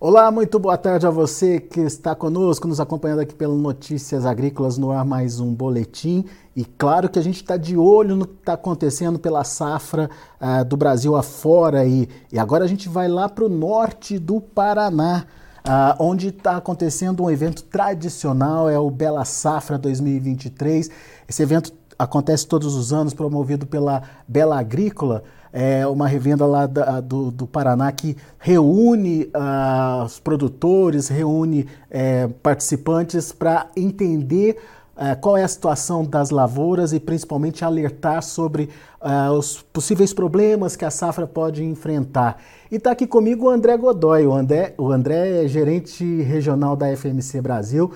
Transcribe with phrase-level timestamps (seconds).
[0.00, 4.78] Olá, muito boa tarde a você que está conosco, nos acompanhando aqui pelo Notícias Agrícolas
[4.78, 6.24] no ar, mais um boletim.
[6.54, 10.08] E claro que a gente está de olho no que está acontecendo pela safra
[10.40, 11.84] uh, do Brasil afora.
[11.84, 15.26] E, e agora a gente vai lá para o norte do Paraná,
[15.66, 20.90] uh, onde está acontecendo um evento tradicional, é o Bela Safra 2023.
[21.28, 27.00] Esse evento acontece todos os anos, promovido pela Bela Agrícola é uma revenda lá da,
[27.00, 34.58] do, do, Paraná que reúne uh, os produtores, reúne uh, participantes para entender
[34.96, 38.68] uh, qual é a situação das lavouras e principalmente alertar sobre
[39.00, 42.42] ah, os possíveis problemas que a safra pode enfrentar.
[42.68, 44.26] E está aqui comigo o André Godoy.
[44.26, 47.92] O André, o André é gerente regional da FMC Brasil.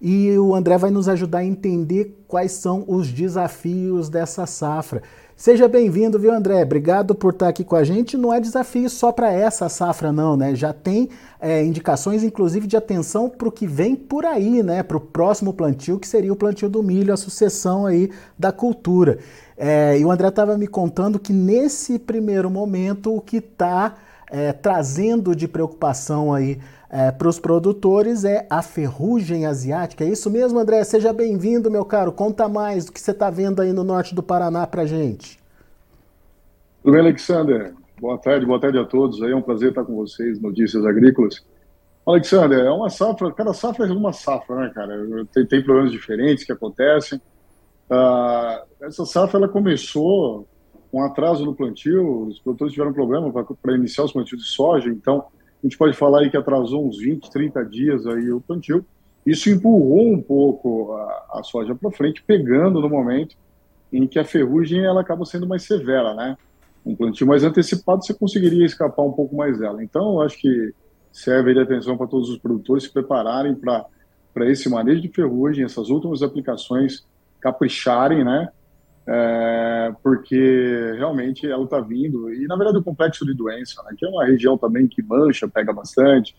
[0.00, 5.02] E o André vai nos ajudar a entender quais são os desafios dessa safra.
[5.36, 6.62] Seja bem-vindo, viu, André?
[6.62, 8.16] Obrigado por estar aqui com a gente.
[8.16, 10.54] Não é desafio só para essa safra, não, né?
[10.54, 11.08] Já tem
[11.40, 14.84] é, indicações, inclusive, de atenção para o que vem por aí, né?
[14.84, 19.18] Para o próximo plantio, que seria o plantio do milho, a sucessão aí da cultura.
[19.56, 23.96] É, e o André estava me contando que nesse primeiro momento o que está
[24.30, 26.60] é, trazendo de preocupação aí
[26.94, 30.04] é, para os produtores é a ferrugem asiática.
[30.04, 30.84] É isso mesmo, André?
[30.84, 32.12] Seja bem-vindo, meu caro.
[32.12, 35.36] Conta mais do que você está vendo aí no norte do Paraná para gente.
[36.84, 37.74] Tudo bem, Alexander?
[38.00, 39.20] Boa tarde, boa tarde a todos.
[39.22, 41.44] É um prazer estar com vocês, Notícias Agrícolas.
[42.06, 45.26] Alexander, é uma safra, cada safra é uma safra, né, cara?
[45.32, 47.20] Tem, tem problemas diferentes que acontecem.
[47.90, 50.46] Uh, essa safra ela começou
[50.92, 55.24] com atraso no plantio, os produtores tiveram problema para iniciar os plantios de soja, então
[55.64, 58.84] a gente pode falar aí que atrasou uns 20, 30 dias aí o plantio.
[59.24, 63.34] Isso empurrou um pouco a, a soja para frente, pegando no momento
[63.90, 66.36] em que a ferrugem ela acaba sendo mais severa, né?
[66.84, 69.82] Um plantio mais antecipado você conseguiria escapar um pouco mais dela.
[69.82, 70.74] Então, eu acho que
[71.10, 73.86] serve de atenção para todos os produtores se prepararem para
[74.50, 77.06] esse manejo de ferrugem, essas últimas aplicações
[77.40, 78.50] capricharem, né?
[79.06, 82.32] É, porque realmente ela está vindo.
[82.32, 85.48] E, na verdade, o complexo de doença, né, que é uma região também que mancha,
[85.48, 86.34] pega bastante.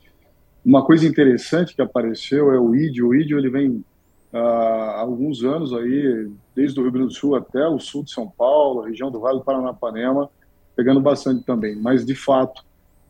[0.65, 3.09] Uma coisa interessante que apareceu é o ídio.
[3.09, 3.83] O ídio ele vem
[4.33, 8.11] uh, há alguns anos aí, desde o Rio Grande do Sul até o sul de
[8.11, 10.29] São Paulo, região do Vale do Paranapanema,
[10.75, 11.75] pegando bastante também.
[11.75, 12.63] Mas, de fato,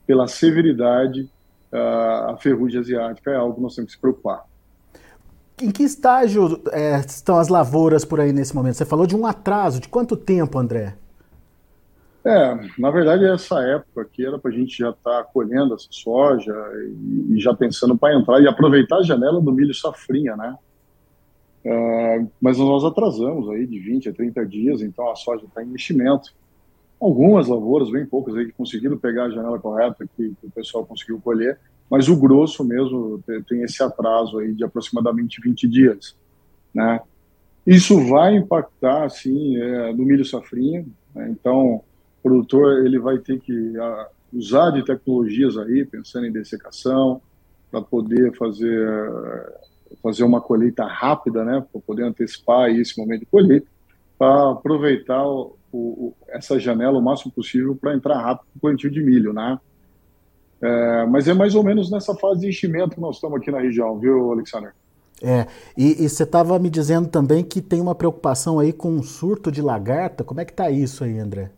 [0.06, 1.30] pela severidade,
[1.72, 4.44] uh, a ferrugem asiática é algo que nós temos que se preocupar.
[5.62, 8.76] Em que estágio é, estão as lavouras por aí nesse momento?
[8.76, 9.80] Você falou de um atraso.
[9.80, 10.96] De quanto tempo, André?
[12.26, 15.88] É, na verdade, essa época aqui era para a gente já estar tá colhendo essa
[15.92, 16.54] soja
[16.90, 20.58] e, e já pensando para entrar e aproveitar a janela do milho safrinha, né?
[21.64, 25.68] É, mas nós atrasamos aí de 20 a 30 dias, então a soja está em
[25.68, 26.34] investimento.
[27.00, 30.86] Algumas lavouras, bem poucas aí, que conseguiram pegar a janela correta, que, que o pessoal
[30.86, 36.16] conseguiu colher, mas o grosso mesmo tem esse atraso aí de aproximadamente 20 dias,
[36.74, 37.00] né?
[37.66, 40.86] Isso vai impactar, sim, é, no milho safrinha,
[41.16, 41.30] né?
[41.32, 41.84] então o
[42.22, 47.22] produtor ele vai ter que a, usar de tecnologias aí, pensando em dessecação,
[47.72, 48.88] para poder fazer
[50.02, 53.68] fazer uma colheita rápida, né, para poder antecipar esse momento de colheita,
[54.18, 59.02] para aproveitar o, o, essa janela o máximo possível para entrar rápido no plantio de
[59.02, 59.60] milho, né?
[60.62, 63.60] É, mas é mais ou menos nessa fase de enchimento que nós estamos aqui na
[63.60, 64.74] região, viu, Alexander?
[65.22, 69.04] É, e, e você estava me dizendo também que tem uma preocupação aí com um
[69.04, 70.24] surto de lagarta.
[70.24, 71.52] Como é que está isso aí, André?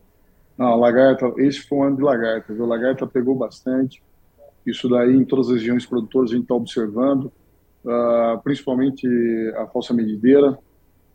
[0.57, 2.65] Não, lagarta, esse foi um ano de lagarta, viu?
[2.65, 4.01] Lagarta pegou bastante.
[4.65, 7.31] Isso daí em todas as regiões produtoras a gente está observando,
[7.85, 9.07] uh, principalmente
[9.55, 10.57] a falsa medideira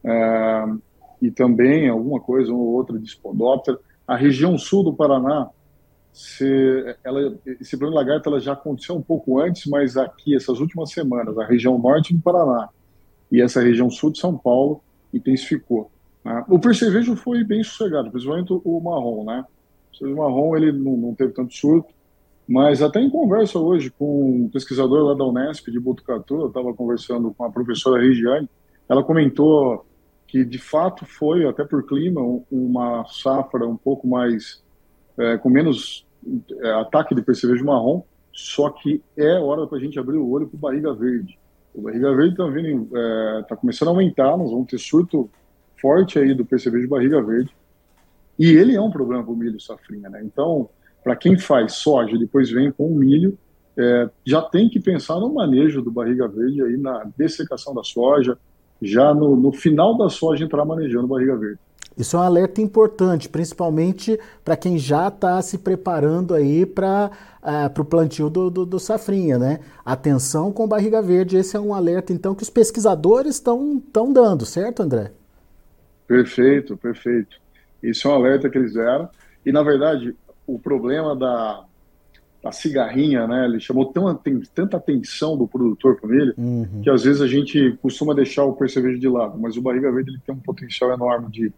[0.05, 0.81] uh,
[1.21, 3.79] e também alguma coisa ou outra de spodóptera.
[4.07, 5.51] A região sul do Paraná,
[6.13, 10.91] se ela, esse problema de ela já aconteceu um pouco antes, mas aqui, essas últimas
[10.91, 12.69] semanas, a região norte do Paraná
[13.31, 15.91] e essa região sul de São Paulo intensificou.
[16.23, 16.45] Né?
[16.49, 19.45] O percevejo foi bem sossegado, principalmente o marrom, né?
[20.03, 21.89] O marrom ele não, não, teve tanto surto,
[22.47, 26.75] mas até em conversa hoje com um pesquisador lá da Unesp de Botucatu, eu estava
[26.75, 28.49] conversando com a professora Regiane,
[28.87, 29.87] ela comentou
[30.27, 32.21] que de fato foi, até por clima,
[32.51, 34.63] uma safra um pouco mais
[35.19, 36.07] é, com menos
[36.61, 40.47] é, ataque de percevejo marrom, só que é hora para a gente abrir o olho
[40.47, 41.39] para o barriga verde.
[41.75, 45.31] O barriga verde está é, tá começando a aumentar, nós vamos ter surto
[45.81, 47.51] forte aí do percevejo barriga verde.
[48.39, 50.23] E ele é um problema para o milho safrinha, né?
[50.25, 50.69] Então,
[51.03, 53.37] para quem faz soja e depois vem com o milho,
[53.77, 58.39] é, já tem que pensar no manejo do barriga verde aí na dessecação da soja,
[58.81, 61.59] já no, no final da soja entrar manejando barriga verde.
[61.97, 67.11] Isso é um alerta importante, principalmente para quem já está se preparando aí para
[67.43, 69.61] uh, o plantio do, do, do, safrinha, né?
[69.85, 74.83] Atenção com barriga verde, esse é um alerta então que os pesquisadores estão dando, certo,
[74.83, 75.13] André?
[76.07, 77.41] Perfeito, perfeito.
[77.83, 79.09] Isso é um alerta que eles deram.
[79.45, 80.15] E, na verdade,
[80.47, 81.65] o problema da,
[82.43, 83.45] da cigarrinha, né?
[83.45, 86.81] Ele chamou tão, tem, tanta atenção do produtor família uhum.
[86.83, 89.39] que às vezes a gente costuma deixar o percevejo de lado.
[89.39, 91.53] Mas o barriga verde ele tem um potencial enorme de,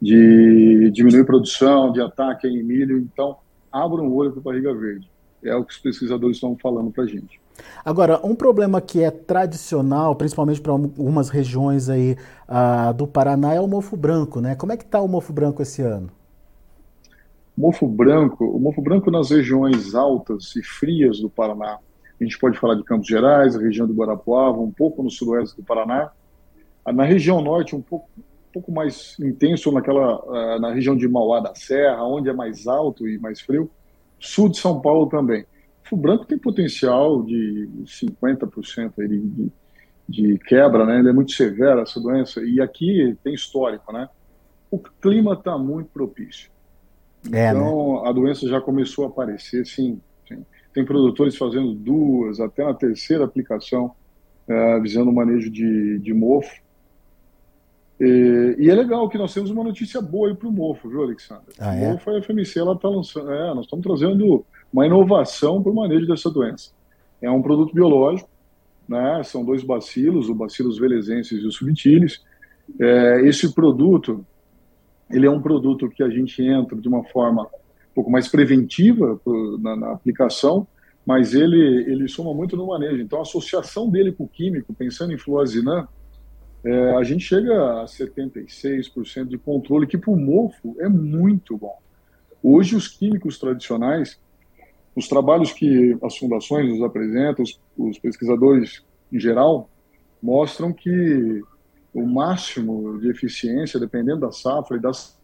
[0.00, 2.98] de diminuir produção, de ataque em milho.
[2.98, 3.36] Então,
[3.72, 5.08] abra um olho para o barriga verde.
[5.42, 7.40] É o que os pesquisadores estão falando para a gente.
[7.84, 12.16] Agora, um problema que é tradicional, principalmente para algumas regiões aí
[12.48, 14.54] uh, do Paraná, é o mofo branco, né?
[14.54, 16.08] Como é que está o mofo branco esse ano?
[17.56, 21.78] Mofo branco, o mofo branco nas regiões altas e frias do Paraná,
[22.20, 25.56] a gente pode falar de Campos Gerais, a região do Guarapuava, um pouco no sudoeste
[25.56, 26.10] do Paraná.
[26.84, 28.08] Na região norte, um pouco,
[28.60, 33.08] pouco mais intenso naquela, uh, na região de Mauá da Serra, onde é mais alto
[33.08, 33.70] e mais frio.
[34.18, 35.44] Sul de São Paulo também
[35.90, 39.52] o branco tem potencial de 50% de, de,
[40.08, 40.98] de quebra, né?
[40.98, 44.08] Ele é muito severa essa doença e aqui tem histórico, né?
[44.70, 46.50] O clima está muito propício.
[47.32, 48.08] É, então né?
[48.08, 50.44] a doença já começou a aparecer, sim, sim.
[50.72, 53.92] Tem produtores fazendo duas, até na terceira aplicação,
[54.48, 56.54] uh, visando o manejo de, de mofo.
[58.00, 61.52] E, e, é legal que nós temos uma notícia boa para o mofo, viu, Alexandre?
[61.58, 61.88] Ah, é?
[61.88, 63.32] O mofo, a FMC, ela está lançando.
[63.32, 66.70] É, nós estamos trazendo uma inovação para o manejo dessa doença.
[67.20, 68.28] É um produto biológico,
[68.88, 69.22] né?
[69.24, 72.22] são dois bacilos, o bacillus velezensis e o subtilis.
[72.80, 74.24] É, esse produto,
[75.10, 79.20] ele é um produto que a gente entra de uma forma um pouco mais preventiva
[79.60, 80.68] na, na aplicação,
[81.04, 83.02] mas ele, ele soma muito no manejo.
[83.02, 85.88] Então, a associação dele com o químico, pensando em fluazinã,
[86.64, 91.78] é, a gente chega a 76% de controle, que para o mofo é muito bom.
[92.42, 94.20] Hoje, os químicos tradicionais,
[94.94, 99.70] os trabalhos que as fundações nos apresentam, os, os pesquisadores em geral,
[100.20, 101.42] mostram que
[101.94, 105.18] o máximo de eficiência, dependendo da safra e das.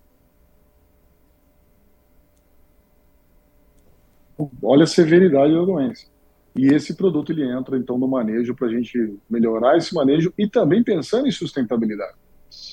[4.62, 6.13] Olha a severidade da doença.
[6.56, 10.48] E esse produto ele entra então no manejo para a gente melhorar esse manejo e
[10.48, 12.14] também pensando em sustentabilidade.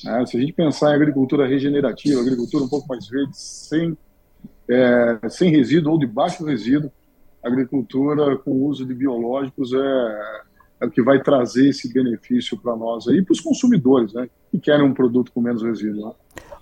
[0.03, 0.25] Né?
[0.25, 3.97] Se a gente pensar em agricultura regenerativa, agricultura um pouco mais verde, sem
[4.69, 6.91] é, sem resíduo ou de baixo resíduo,
[7.43, 10.41] agricultura com uso de biológicos é,
[10.81, 14.59] é o que vai trazer esse benefício para nós aí, para os consumidores, né, que
[14.59, 16.07] querem um produto com menos resíduo.
[16.07, 16.13] Né?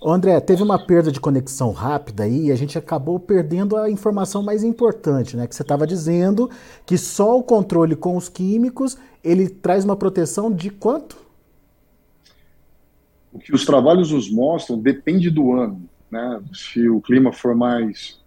[0.02, 4.42] André, teve uma perda de conexão rápida aí e a gente acabou perdendo a informação
[4.42, 5.46] mais importante, né?
[5.46, 6.50] Que você estava dizendo
[6.86, 11.18] que só o controle com os químicos ele traz uma proteção de quanto?
[13.34, 16.42] O que os trabalhos nos mostram depende do ano né?
[16.54, 18.20] Se o clima for mais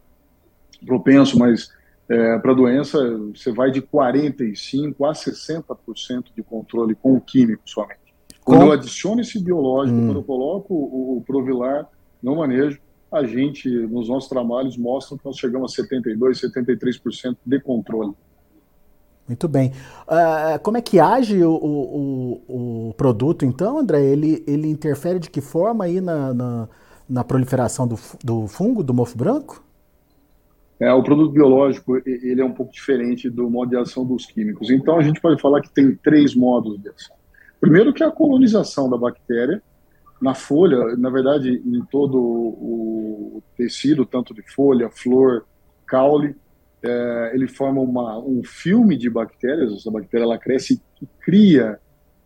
[0.84, 1.70] propenso, mas
[2.08, 2.98] é, para a doença,
[3.34, 8.01] você vai de 45% a 60% de controle com o químico somente.
[8.44, 10.06] Quando eu adiciono esse biológico, hum.
[10.06, 11.88] quando eu coloco o, o Provilar
[12.22, 12.78] no manejo,
[13.10, 18.12] a gente, nos nossos trabalhos, mostra que nós chegamos a 72%, 73% de controle.
[19.28, 19.72] Muito bem.
[20.08, 24.02] Uh, como é que age o, o, o, produto, então, André?
[24.02, 26.68] Ele, ele interfere de que forma aí na, na
[27.12, 29.62] na proliferação do, do fungo, do mofo branco?
[30.80, 34.70] É, o produto biológico ele é um pouco diferente do modo de ação dos químicos.
[34.70, 37.14] Então a gente pode falar que tem três modos de ação.
[37.62, 39.62] Primeiro que é a colonização da bactéria
[40.20, 45.46] na folha, na verdade em todo o tecido, tanto de folha, flor,
[45.86, 46.34] caule,
[46.82, 49.72] é, ele forma uma, um filme de bactérias.
[49.72, 51.78] Essa bactéria ela cresce e cria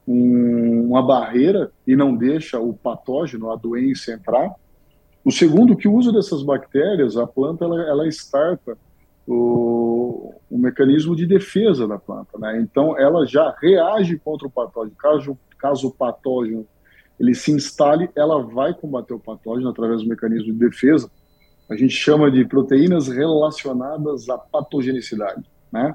[0.09, 4.50] um, uma barreira e não deixa o patógeno, a doença entrar.
[5.23, 8.78] O segundo, que o uso dessas bactérias, a planta ela, ela starta
[9.26, 9.75] o,
[10.50, 12.61] o mecanismo de defesa da planta, né?
[12.61, 14.97] Então ela já reage contra o patógeno.
[14.97, 16.67] Caso, caso o patógeno
[17.19, 21.11] ele se instale, ela vai combater o patógeno através do mecanismo de defesa.
[21.69, 25.95] A gente chama de proteínas relacionadas à patogenicidade, né?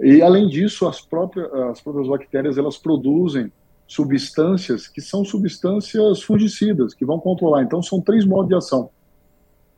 [0.00, 3.52] E além disso, as próprias, as próprias bactérias elas produzem
[3.86, 7.62] substâncias que são substâncias fungicidas, que vão controlar.
[7.62, 8.90] Então, são três modos de ação.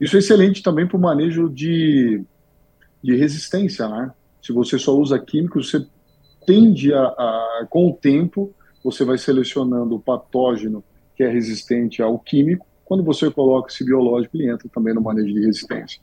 [0.01, 2.25] Isso é excelente também para o manejo de,
[3.05, 4.11] de resistência, né?
[4.43, 5.87] Se você só usa químicos, você
[6.47, 8.51] tende a, a, com o tempo,
[8.83, 10.83] você vai selecionando o patógeno
[11.15, 12.67] que é resistente ao químico.
[12.85, 16.01] Quando você coloca esse biológico, ele entra também no manejo de resistência.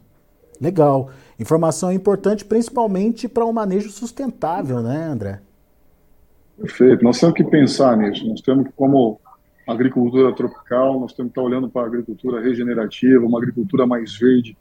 [0.59, 1.09] Legal.
[1.39, 5.41] Informação importante, principalmente para um manejo sustentável, né, André?
[6.57, 7.03] Perfeito.
[7.03, 8.27] Nós temos que pensar nisso.
[8.27, 9.19] Nós temos que, como
[9.67, 14.55] agricultura tropical, nós temos que estar olhando para a agricultura regenerativa, uma agricultura mais verde.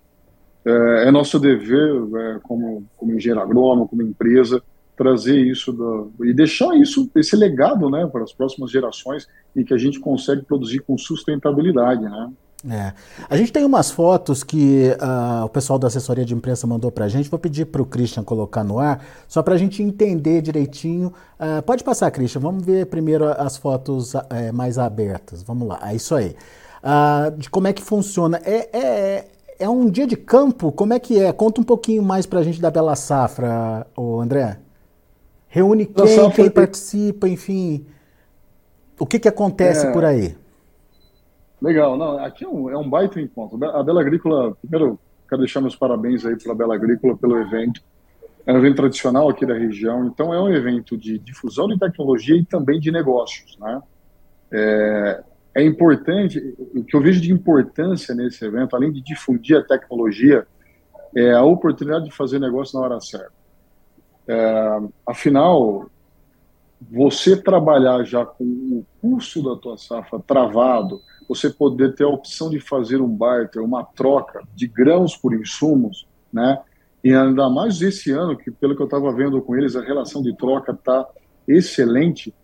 [0.64, 4.62] É, é nosso dever, é, como, como engenheiro agrônomo, como empresa,
[4.96, 9.26] trazer isso do, e deixar isso, esse legado né, para as próximas gerações
[9.56, 12.02] e que a gente consegue produzir com sustentabilidade.
[12.02, 12.30] Né?
[12.68, 12.92] É.
[13.28, 17.06] A gente tem umas fotos que uh, o pessoal da assessoria de imprensa mandou para
[17.06, 17.30] a gente.
[17.30, 21.14] Vou pedir para o Christian colocar no ar, só para a gente entender direitinho.
[21.38, 22.40] Uh, pode passar, Christian.
[22.42, 24.20] Vamos ver primeiro as fotos uh,
[24.52, 25.42] mais abertas.
[25.42, 25.80] Vamos lá.
[25.82, 26.36] É isso aí.
[27.38, 28.40] De como é que funciona.
[28.44, 29.28] É, é,
[29.60, 30.72] é um dia de campo?
[30.72, 31.32] Como é que é?
[31.32, 34.58] Conta um pouquinho mais para a gente da Bela Safra, ô André.
[35.48, 37.84] Reúne quem, quem participa, enfim.
[38.98, 39.92] O que, que acontece é...
[39.92, 40.34] por aí?
[41.60, 43.62] Legal, não, aqui é um, é um baita encontro.
[43.62, 44.98] A Bela Agrícola, primeiro,
[45.28, 47.82] quero deixar meus parabéns aí para a Bela Agrícola pelo evento.
[48.46, 52.36] É um evento tradicional aqui da região, então é um evento de difusão de tecnologia
[52.36, 53.82] e também de negócios, né?
[54.50, 55.22] É,
[55.60, 56.38] é importante,
[56.74, 60.46] o que eu vejo de importância nesse evento, além de difundir a tecnologia,
[61.16, 63.32] é a oportunidade de fazer negócio na hora certa.
[64.28, 65.90] É, afinal,
[66.90, 72.50] você trabalhar já com o custo da tua safra travado, você poder ter a opção
[72.50, 76.60] de fazer um barter, uma troca de grãos por insumos, né?
[77.02, 80.22] E ainda mais esse ano, que pelo que eu estava vendo com eles, a relação
[80.22, 81.06] de troca está
[81.46, 82.34] excelente.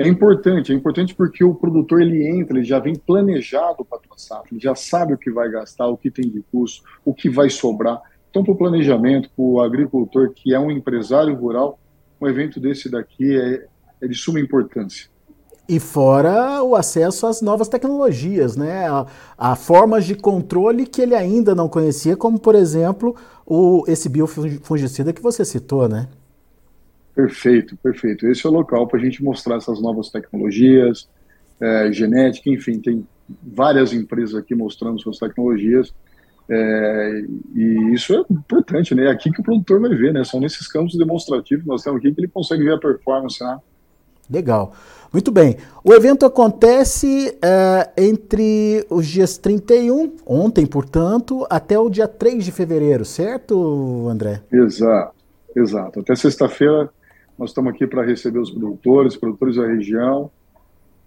[0.00, 4.18] É importante, é importante porque o produtor ele entra, ele já vem planejado para a
[4.18, 7.28] safra, ele já sabe o que vai gastar, o que tem de custo, o que
[7.28, 8.00] vai sobrar.
[8.30, 11.78] Então, para o planejamento, para o agricultor que é um empresário rural,
[12.18, 13.66] um evento desse daqui é,
[14.00, 15.10] é de suma importância.
[15.68, 18.88] E fora o acesso às novas tecnologias, né?
[18.88, 23.14] A, a, formas de controle que ele ainda não conhecia, como por exemplo
[23.46, 26.08] o, esse biofungicida que você citou, né?
[27.14, 28.26] Perfeito, perfeito.
[28.26, 31.08] Esse é o local para a gente mostrar essas novas tecnologias,
[31.60, 33.06] é, genética, enfim, tem
[33.42, 35.92] várias empresas aqui mostrando suas tecnologias.
[36.48, 37.22] É,
[37.54, 39.04] e isso é importante, né?
[39.06, 40.24] É aqui que o produtor vai ver, né?
[40.24, 43.58] São nesses campos demonstrativos que nós temos aqui que ele consegue ver a performance, né?
[44.28, 44.72] Legal.
[45.12, 45.56] Muito bem.
[45.84, 52.52] O evento acontece uh, entre os dias 31, ontem, portanto, até o dia 3 de
[52.52, 54.40] fevereiro, certo, André?
[54.52, 55.14] Exato,
[55.56, 56.00] exato.
[56.00, 56.88] Até sexta-feira
[57.40, 60.30] nós estamos aqui para receber os produtores, produtores da região.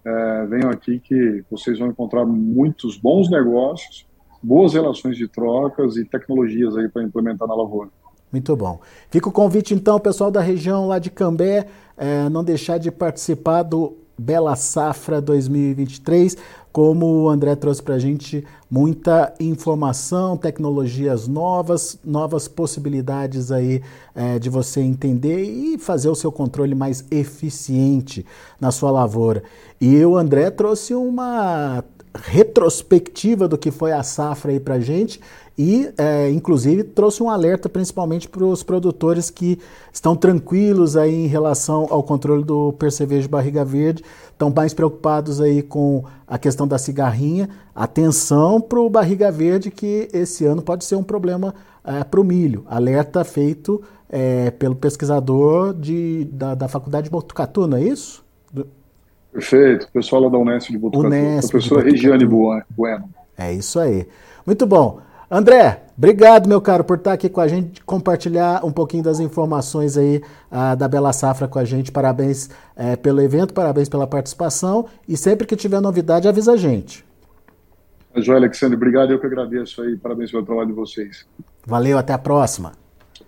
[0.04, 4.04] Uh, venham aqui que vocês vão encontrar muitos bons negócios,
[4.42, 7.88] boas relações de trocas e tecnologias aí para implementar na lavoura.
[8.32, 8.80] Muito bom.
[9.10, 13.62] Fica o convite, então, pessoal da região lá de Cambé, é, não deixar de participar
[13.62, 16.36] do Bela Safra 2023.
[16.74, 23.80] Como o André trouxe para a gente, muita informação, tecnologias novas, novas possibilidades aí
[24.12, 28.26] é, de você entender e fazer o seu controle mais eficiente
[28.60, 29.44] na sua lavoura.
[29.80, 35.20] E o André trouxe uma retrospectiva do que foi a safra aí para gente
[35.56, 39.58] e, é, inclusive, trouxe um alerta principalmente para os produtores que
[39.92, 45.62] estão tranquilos aí em relação ao controle do percevejo barriga verde, estão mais preocupados aí
[45.62, 47.48] com a questão da cigarrinha.
[47.74, 51.54] Atenção para o barriga verde que esse ano pode ser um problema
[51.84, 52.64] é, para o milho.
[52.66, 58.24] Alerta feito é, pelo pesquisador de, da, da Faculdade de Botucatu, não é isso?
[59.34, 63.10] Perfeito, pessoal lá da Unesp de Botucatu, Unesp professora Regiane Bueno.
[63.36, 64.06] É isso aí.
[64.46, 65.00] Muito bom.
[65.28, 69.98] André, obrigado, meu caro, por estar aqui com a gente, compartilhar um pouquinho das informações
[69.98, 70.22] aí
[70.52, 71.90] uh, da Bela Safra com a gente.
[71.90, 77.04] Parabéns uh, pelo evento, parabéns pela participação e sempre que tiver novidade, avisa a gente.
[78.14, 81.26] Joia, Alexandre, obrigado, eu que agradeço aí, parabéns pelo trabalho de vocês.
[81.66, 82.70] Valeu, até a próxima.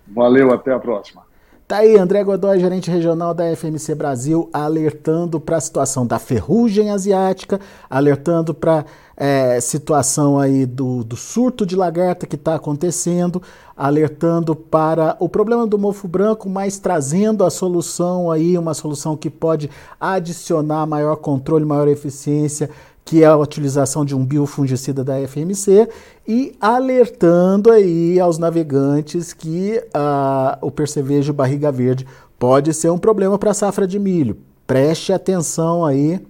[0.07, 1.23] Valeu, até a próxima.
[1.67, 6.93] Tá aí, André Godoy, gerente regional da FMC Brasil, alertando para a situação da ferrugem
[6.93, 7.59] asiática,
[7.91, 8.85] alertando para
[9.17, 13.43] é, situação aí do, do surto de lagarta que está acontecendo,
[13.77, 19.29] alertando para o problema do mofo branco, mas trazendo a solução aí, uma solução que
[19.29, 19.69] pode
[19.99, 22.71] adicionar maior controle, maior eficiência,
[23.07, 25.89] que é a utilização de um biofungicida da FMC,
[26.27, 32.05] e alertando aí aos navegantes que uh, o percevejo barriga verde
[32.37, 34.37] pode ser um problema para a safra de milho.
[34.67, 36.21] Preste atenção aí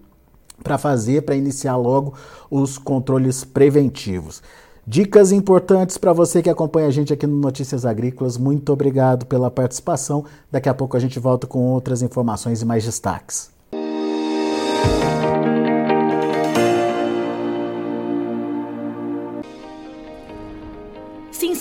[0.63, 2.13] para fazer, para iniciar logo
[2.51, 4.43] os controles preventivos.
[4.87, 8.37] Dicas importantes para você que acompanha a gente aqui no Notícias Agrícolas.
[8.37, 10.27] Muito obrigado pela participação.
[10.53, 13.56] Daqui a pouco a gente volta com outras informações e mais destaques.